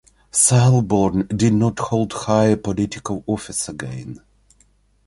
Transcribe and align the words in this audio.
Selborne 0.31 1.27
did 1.27 1.53
not 1.53 1.77
hold 1.77 2.11
high 2.13 2.55
political 2.55 3.23
office 3.27 3.69
again. 3.69 4.19